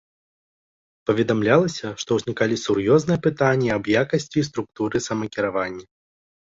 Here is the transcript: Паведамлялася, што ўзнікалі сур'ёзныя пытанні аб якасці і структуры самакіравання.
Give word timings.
Паведамлялася, 1.09 1.87
што 2.05 2.09
ўзнікалі 2.21 2.55
сур'ёзныя 2.65 3.21
пытанні 3.29 3.69
аб 3.77 3.83
якасці 4.03 4.37
і 4.43 4.49
структуры 4.53 4.97
самакіравання. 5.11 5.85